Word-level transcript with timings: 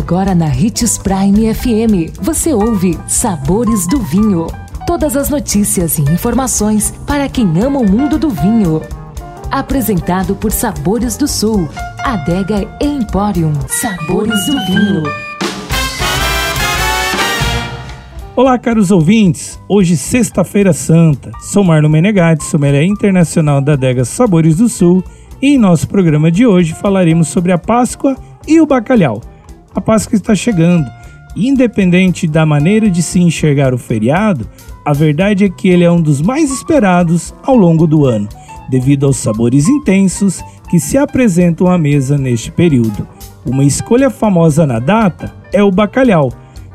Agora 0.00 0.34
na 0.34 0.46
Ritz 0.46 0.96
Prime 0.96 1.54
FM, 1.54 2.18
você 2.22 2.54
ouve 2.54 2.98
Sabores 3.06 3.86
do 3.86 4.00
Vinho. 4.00 4.46
Todas 4.86 5.14
as 5.14 5.28
notícias 5.28 5.98
e 5.98 6.02
informações 6.02 6.90
para 7.06 7.28
quem 7.28 7.46
ama 7.62 7.80
o 7.80 7.88
mundo 7.88 8.18
do 8.18 8.30
vinho. 8.30 8.80
Apresentado 9.50 10.34
por 10.34 10.52
Sabores 10.52 11.18
do 11.18 11.28
Sul, 11.28 11.68
Adega 12.02 12.66
Emporium. 12.80 13.52
Sabores 13.68 14.46
do 14.46 14.52
Vinho. 14.64 15.02
Olá, 18.34 18.58
caros 18.58 18.90
ouvintes. 18.90 19.60
Hoje, 19.68 19.98
sexta-feira 19.98 20.72
santa. 20.72 21.30
Sou 21.40 21.62
Marlon 21.62 21.90
Menegatti, 21.90 22.42
sommelier 22.44 22.84
internacional 22.84 23.60
da 23.60 23.74
Adega 23.74 24.06
Sabores 24.06 24.56
do 24.56 24.68
Sul, 24.68 25.04
e 25.42 25.48
em 25.48 25.58
nosso 25.58 25.86
programa 25.86 26.30
de 26.30 26.46
hoje 26.46 26.72
falaremos 26.72 27.28
sobre 27.28 27.52
a 27.52 27.58
Páscoa 27.58 28.16
e 28.48 28.62
o 28.62 28.66
bacalhau. 28.66 29.20
A 29.74 29.80
Páscoa 29.80 30.16
está 30.16 30.34
chegando. 30.34 30.90
Independente 31.36 32.26
da 32.26 32.44
maneira 32.44 32.90
de 32.90 33.02
se 33.02 33.20
enxergar 33.20 33.72
o 33.72 33.78
feriado, 33.78 34.48
a 34.84 34.92
verdade 34.92 35.44
é 35.44 35.48
que 35.48 35.68
ele 35.68 35.84
é 35.84 35.90
um 35.90 36.00
dos 36.00 36.20
mais 36.20 36.50
esperados 36.50 37.32
ao 37.42 37.54
longo 37.54 37.86
do 37.86 38.04
ano, 38.04 38.28
devido 38.68 39.06
aos 39.06 39.16
sabores 39.16 39.68
intensos 39.68 40.42
que 40.68 40.80
se 40.80 40.98
apresentam 40.98 41.68
à 41.68 41.78
mesa 41.78 42.18
neste 42.18 42.50
período. 42.50 43.06
Uma 43.46 43.64
escolha 43.64 44.10
famosa 44.10 44.66
na 44.66 44.78
data 44.78 45.32
é 45.52 45.62
o 45.62 45.70
bacalhau. 45.70 46.32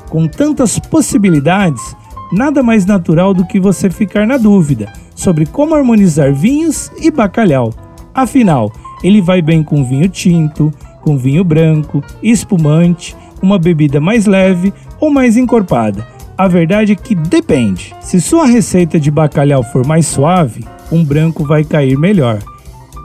Com 0.08 0.26
tantas 0.26 0.78
possibilidades, 0.78 1.94
nada 2.32 2.62
mais 2.62 2.86
natural 2.86 3.34
do 3.34 3.46
que 3.46 3.60
você 3.60 3.90
ficar 3.90 4.26
na 4.26 4.36
dúvida 4.36 4.92
sobre 5.14 5.46
como 5.46 5.74
harmonizar 5.74 6.32
vinhos 6.32 6.90
e 7.00 7.10
bacalhau. 7.10 7.72
Afinal, 8.14 8.72
ele 9.02 9.20
vai 9.20 9.42
bem 9.42 9.62
com 9.62 9.84
vinho 9.84 10.08
tinto, 10.08 10.72
com 11.06 11.16
vinho 11.16 11.44
branco, 11.44 12.02
espumante, 12.20 13.14
uma 13.40 13.60
bebida 13.60 14.00
mais 14.00 14.26
leve 14.26 14.74
ou 14.98 15.08
mais 15.08 15.36
encorpada. 15.36 16.04
A 16.36 16.48
verdade 16.48 16.90
é 16.90 16.96
que 16.96 17.14
depende. 17.14 17.94
Se 18.00 18.20
sua 18.20 18.44
receita 18.44 18.98
de 18.98 19.08
bacalhau 19.08 19.62
for 19.62 19.86
mais 19.86 20.04
suave, 20.04 20.64
um 20.90 21.04
branco 21.04 21.44
vai 21.44 21.62
cair 21.62 21.96
melhor. 21.96 22.40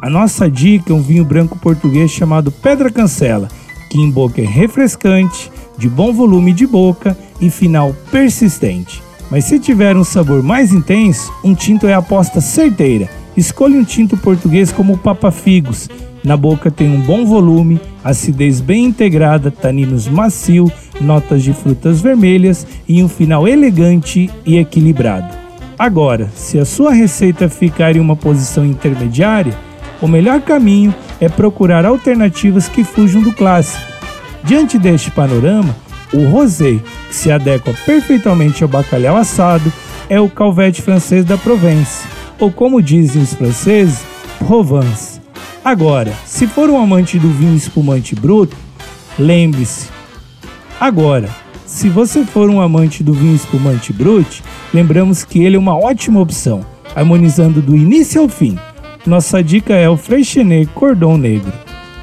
A 0.01 0.09
nossa 0.09 0.49
dica 0.49 0.91
é 0.91 0.95
um 0.95 1.01
vinho 1.01 1.23
branco 1.23 1.59
português 1.59 2.09
chamado 2.09 2.51
Pedra 2.51 2.89
Cancela, 2.89 3.47
que 3.87 3.99
em 3.99 4.09
boca 4.09 4.41
é 4.41 4.45
refrescante, 4.45 5.51
de 5.77 5.87
bom 5.87 6.11
volume 6.11 6.53
de 6.53 6.65
boca 6.65 7.15
e 7.39 7.51
final 7.51 7.95
persistente. 8.09 9.03
Mas 9.29 9.45
se 9.45 9.59
tiver 9.59 9.95
um 9.95 10.03
sabor 10.03 10.41
mais 10.41 10.73
intenso, 10.73 11.31
um 11.43 11.53
tinto 11.53 11.85
é 11.85 11.93
a 11.93 11.99
aposta 11.99 12.41
certeira. 12.41 13.20
Escolha 13.35 13.77
um 13.77 13.83
tinto 13.83 14.17
português 14.17 14.71
como 14.71 14.93
o 14.93 14.97
Papa 14.97 15.31
Figos, 15.31 15.87
na 16.23 16.37
boca 16.37 16.69
tem 16.69 16.87
um 16.87 17.01
bom 17.01 17.25
volume, 17.25 17.81
acidez 18.03 18.61
bem 18.61 18.85
integrada, 18.85 19.49
taninos 19.49 20.07
macio, 20.07 20.71
notas 20.99 21.41
de 21.41 21.51
frutas 21.51 21.99
vermelhas 21.99 22.67
e 22.87 23.01
um 23.01 23.07
final 23.07 23.47
elegante 23.47 24.29
e 24.45 24.57
equilibrado. 24.57 25.35
Agora, 25.79 26.29
se 26.35 26.59
a 26.59 26.65
sua 26.65 26.93
receita 26.93 27.49
ficar 27.49 27.95
em 27.95 27.99
uma 27.99 28.15
posição 28.15 28.63
intermediária, 28.63 29.57
o 29.99 30.07
melhor 30.07 30.41
caminho 30.41 30.93
é 31.19 31.27
procurar 31.27 31.85
alternativas 31.85 32.67
que 32.67 32.83
fujam 32.83 33.21
do 33.21 33.31
clássico. 33.31 33.81
Diante 34.43 34.77
deste 34.77 35.09
panorama, 35.09 35.75
o 36.13 36.25
rosé, 36.25 36.79
que 37.07 37.15
se 37.15 37.31
adequa 37.31 37.73
perfeitamente 37.85 38.61
ao 38.61 38.69
bacalhau 38.69 39.17
assado, 39.17 39.73
é 40.07 40.19
o 40.19 40.29
calvete 40.29 40.83
francês 40.83 41.25
da 41.25 41.37
Provence, 41.37 42.05
ou 42.41 42.51
como 42.51 42.81
dizem 42.81 43.21
os 43.21 43.33
franceses, 43.35 44.03
Provence. 44.39 45.21
Agora, 45.63 46.11
se 46.25 46.47
for 46.47 46.71
um 46.71 46.81
amante 46.81 47.19
do 47.19 47.29
vinho 47.29 47.55
espumante 47.55 48.15
bruto, 48.15 48.57
lembre-se. 49.17 49.87
Agora, 50.79 51.29
se 51.67 51.87
você 51.87 52.25
for 52.25 52.49
um 52.49 52.59
amante 52.59 53.03
do 53.03 53.13
vinho 53.13 53.35
espumante 53.35 53.93
brut, 53.93 54.43
lembramos 54.73 55.23
que 55.23 55.43
ele 55.43 55.55
é 55.55 55.59
uma 55.59 55.77
ótima 55.77 56.19
opção, 56.19 56.65
harmonizando 56.95 57.61
do 57.61 57.75
início 57.75 58.19
ao 58.19 58.27
fim. 58.27 58.57
Nossa 59.05 59.43
dica 59.43 59.75
é 59.75 59.87
o 59.87 59.95
Freixenet 59.95 60.65
Cordon 60.73 61.17
Negro. 61.17 61.53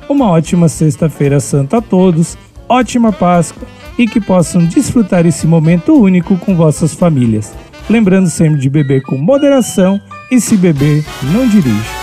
Uma 0.08 0.30
ótima 0.30 0.68
sexta-feira 0.68 1.40
santa 1.40 1.78
a 1.78 1.82
todos, 1.82 2.38
ótima 2.68 3.12
Páscoa 3.12 3.66
e 3.98 4.06
que 4.06 4.20
possam 4.20 4.64
desfrutar 4.64 5.26
esse 5.26 5.48
momento 5.48 6.00
único 6.00 6.36
com 6.36 6.54
vossas 6.54 6.94
famílias. 6.94 7.52
Lembrando 7.90 8.30
sempre 8.30 8.60
de 8.60 8.70
beber 8.70 9.02
com 9.02 9.18
moderação 9.18 10.00
e 10.30 10.40
se 10.40 10.56
beber, 10.56 11.04
não 11.32 11.48
dirija. 11.48 11.97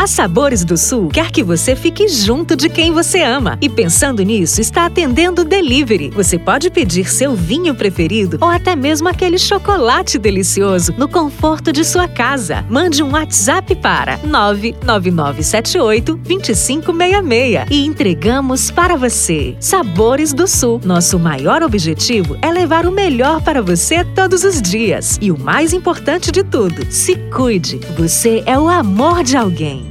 A 0.00 0.06
Sabores 0.06 0.64
do 0.64 0.78
Sul 0.78 1.10
quer 1.10 1.30
que 1.30 1.42
você 1.42 1.76
fique 1.76 2.08
junto 2.08 2.56
de 2.56 2.70
quem 2.70 2.90
você 2.90 3.20
ama. 3.20 3.58
E 3.60 3.68
pensando 3.68 4.22
nisso, 4.22 4.58
está 4.58 4.86
atendendo 4.86 5.44
delivery. 5.44 6.08
Você 6.08 6.38
pode 6.38 6.70
pedir 6.70 7.06
seu 7.06 7.34
vinho 7.34 7.74
preferido 7.74 8.38
ou 8.40 8.48
até 8.48 8.74
mesmo 8.74 9.10
aquele 9.10 9.38
chocolate 9.38 10.18
delicioso 10.18 10.94
no 10.96 11.06
conforto 11.06 11.70
de 11.70 11.84
sua 11.84 12.08
casa. 12.08 12.64
Mande 12.70 13.02
um 13.02 13.12
WhatsApp 13.12 13.74
para 13.76 14.16
99978 14.24 16.16
2566 16.16 17.66
e 17.70 17.84
entregamos 17.84 18.70
para 18.70 18.96
você. 18.96 19.54
Sabores 19.60 20.32
do 20.32 20.48
Sul. 20.48 20.80
Nosso 20.82 21.18
maior 21.18 21.62
objetivo 21.62 22.38
é 22.40 22.50
levar 22.50 22.86
o 22.86 22.90
melhor 22.90 23.42
para 23.42 23.60
você 23.60 24.02
todos 24.02 24.44
os 24.44 24.62
dias. 24.62 25.18
E 25.20 25.30
o 25.30 25.38
mais 25.38 25.74
importante 25.74 26.32
de 26.32 26.42
tudo, 26.42 26.90
se 26.90 27.16
cuide. 27.30 27.78
Você 27.98 28.42
é 28.46 28.58
o 28.58 28.66
amor 28.66 29.22
de 29.22 29.36
alguém. 29.36 29.89